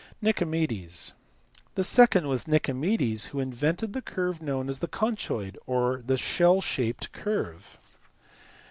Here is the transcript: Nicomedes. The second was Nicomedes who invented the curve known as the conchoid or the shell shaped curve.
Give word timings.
Nicomedes. 0.19 1.13
The 1.75 1.83
second 1.83 2.27
was 2.27 2.47
Nicomedes 2.47 3.27
who 3.27 3.39
invented 3.39 3.93
the 3.93 4.01
curve 4.01 4.41
known 4.41 4.67
as 4.67 4.79
the 4.79 4.87
conchoid 4.87 5.59
or 5.67 6.01
the 6.03 6.17
shell 6.17 6.59
shaped 6.59 7.11
curve. 7.11 7.77